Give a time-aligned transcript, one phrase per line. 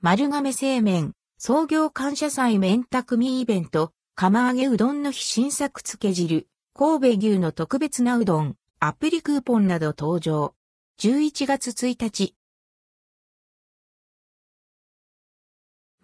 [0.00, 10.54] 丸亀製麺、創業感謝祭麺匠イベント、釜揚げうどんの日新作つけ汁、神戸牛の特別なうどん、アプリクーポンなど登場。
[11.00, 12.36] 11月1日。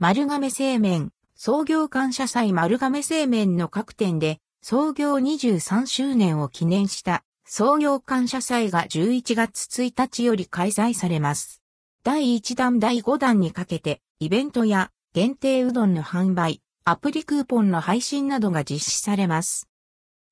[0.01, 11.64] 丸亀製麺、創業感謝祭丸亀製麺の各店で創業23周年を記念した創業感謝祭が11月1日より開催されます。
[12.07, 19.71] 第1弾第5弾にかけてイベントや限定うどんの販売、アプリクーポンの配信などが実施されます。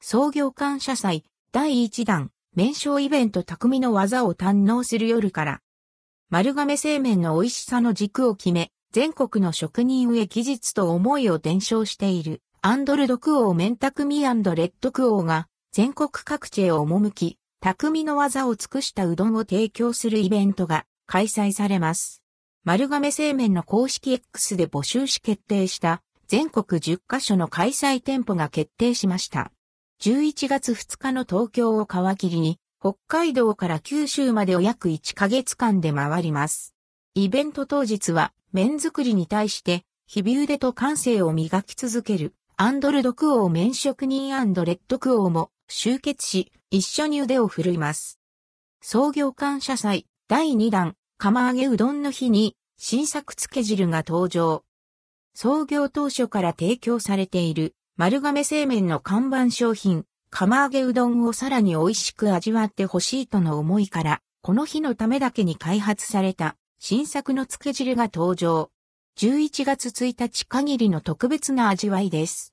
[0.02, 5.60] 創業感謝祭第1弾麺匠イベント匠の技を堪能する夜から。
[6.28, 22.22] 丸亀製麺の美味しさの軸を決め、全国の職人へ技術と思いを伝承している、アンドルドクオーメンタクミレッドクオーが、全国各地へ赴き、匠の技を尽くしたうどんを提供するイベントが開催されます。
[22.64, 29.52] 丸亀製麺の公式 X で募集し決定した全国10カ所の開催店舗が決定しました。
[30.00, 36.74] 11月2日の東京を皮切りに、北海道から九州までを約1ヶ月間で回ります。
[37.14, 48.18] イベント当日は、麺作りに対して、日々腕と感性を磨き続ける、アンドルドクオー麺職人レッドクオーも集結し、一緒に腕を振るいます。
[48.80, 54.64] 創業感謝祭第2弾、釜揚げうどんの日に、新作つけ汁が登場。
[55.34, 68.72] 創業当初から提供されている丸亀製麺の看板商品、釜揚げうどんをさらに美味しく味わってほしいとの思いから、この日のためだけに開発された新作のつけ汁が登場。
[69.16, 72.52] 11月1日限りの特別な味わいです。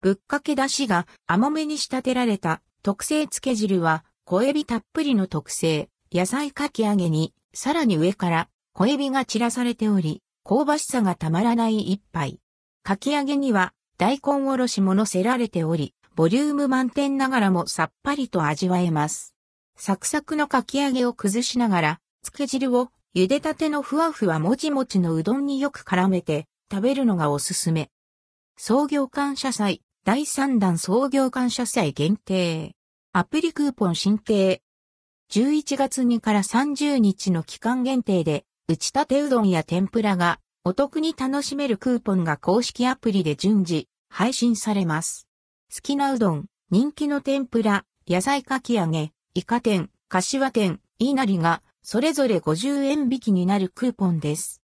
[0.00, 12.38] ぶっかけだしが甘めに仕立てられた特製つけ汁は小エビたっぷりの特製野菜かき揚げにさらに上から小エビが散らされており香ばしさがたまらない一杯。
[12.82, 19.34] かき揚げには大根おろしも乗せられており、ボリューム満点ながらもさっぱりと味わえます。
[19.74, 27.88] サクサクのかき揚げを崩しながら、つけ汁を茹でたてのふわふわもちもちのうどんによく絡めて食べるのがおすすめ。
[28.58, 32.72] 創業感謝祭、第3弾創業感謝祭限定。
[33.14, 34.60] アプリクーポン申請。
[35.32, 45.28] 11月2から30日の期間限定で、打ちたてうどんや天ぷらがお得に楽しめるクーポンが公式アプリで順次配信されます。
[45.74, 54.62] 好きなうどん、人気の天ぷら、野菜かき揚げ、イカ天、柏天、イナリがそれぞれ50円引きになるクーポンです。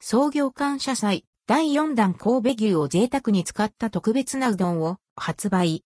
[0.00, 5.84] 創業感謝祭第4弾神戸牛を贅沢に使った特別なうどんを発売。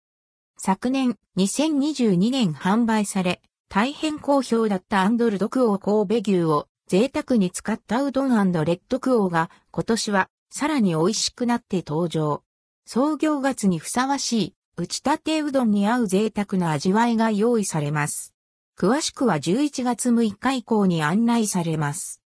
[0.57, 12.43] 昨年2022年販売され、大変好評だったアンドルドクオー神戸牛を贅沢に使ったうどんレッドクオーが今年はさらに美味しくなって登場。
[12.85, 18.33] 創業月にふさわしい打ち立てうどんに合う贅沢な味わいが用意されます。
[18.79, 22.21] 詳しくは11月6日以降に案内されます。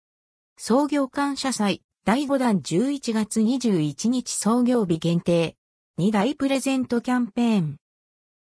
[0.57, 5.57] 創業感謝祭第5弾11月21日創業日限定
[5.99, 7.77] 2大プレゼントキャンペーン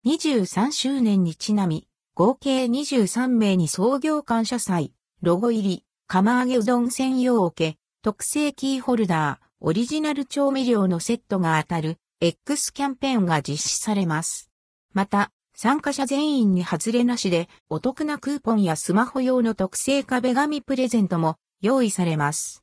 [0.07, 14.49] 23周年にちなみ合計23名に創業感謝祭ロゴ入り釜揚げうどん専用桶、特製キーホルダー、オリジナル調味料のセットが当たる X キャンペーンが実施されます。
[14.93, 22.63] また、参加者全員に外れなしでお得なクーポンやスマホ用の特製壁紙プレゼントも用意されます。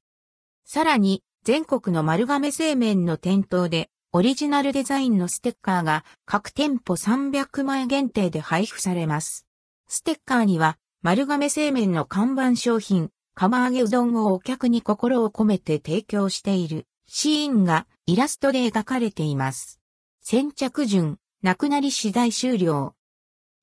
[0.64, 9.48] さらに、全国の丸亀製麺の店頭でオリジナルデザインのステッカーが各店舗300枚限定で配布されます。
[9.88, 19.80] ステッカーには丸亀製麺の看板商品、釜揚げうどんをお客に心を込めて提供しているシーンがイラストで描かれています。
[20.22, 22.96] 先着順、なくなり次第終了。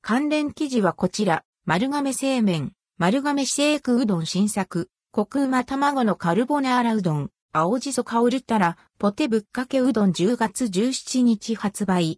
[0.01, 12.17] 関連記事はこちら、丸亀製麺、丸亀シェイクうどん新作、コクうま卵のカルボナーラうどん、青じそ香るたら、ポテぶっかけうどん10月17日発売。